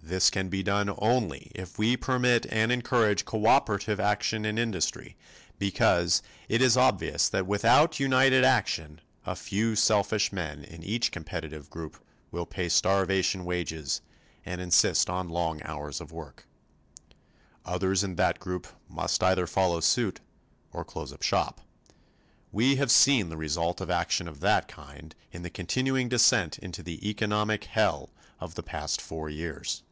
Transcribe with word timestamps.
This 0.00 0.30
can 0.30 0.48
be 0.48 0.62
done 0.62 0.88
only 0.96 1.52
if 1.54 1.78
we 1.78 1.94
permit 1.94 2.46
and 2.48 2.72
encourage 2.72 3.26
cooperative 3.26 4.00
action 4.00 4.46
in 4.46 4.56
industry 4.56 5.18
because 5.58 6.22
it 6.48 6.62
is 6.62 6.78
obvious 6.78 7.28
that 7.28 7.46
without 7.46 8.00
united 8.00 8.42
action 8.42 9.02
a 9.26 9.36
few 9.36 9.76
selfish 9.76 10.32
men 10.32 10.64
in 10.64 10.82
each 10.82 11.12
competitive 11.12 11.68
group 11.68 12.02
will 12.30 12.46
pay 12.46 12.70
starvation 12.70 13.44
wages 13.44 14.00
and 14.46 14.62
insist 14.62 15.10
on 15.10 15.28
long 15.28 15.60
hours 15.64 16.00
of 16.00 16.10
work. 16.10 16.46
Others 17.66 18.02
in 18.02 18.14
that 18.16 18.40
group 18.40 18.66
must 18.88 19.22
either 19.22 19.46
follow 19.46 19.78
suit 19.80 20.20
or 20.72 20.86
close 20.86 21.12
up 21.12 21.20
shop. 21.20 21.60
We 22.50 22.76
have 22.76 22.90
seen 22.90 23.28
the 23.28 23.36
result 23.36 23.82
of 23.82 23.90
action 23.90 24.26
of 24.26 24.40
that 24.40 24.68
kind 24.68 25.14
in 25.32 25.42
the 25.42 25.50
continuing 25.50 26.08
descent 26.08 26.58
into 26.60 26.82
the 26.82 27.06
economic 27.06 27.64
Hell 27.64 28.08
of 28.40 28.54
the 28.54 28.62
past 28.62 29.02
four 29.02 29.28
years. 29.28 29.82